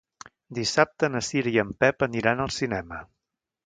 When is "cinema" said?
2.61-3.05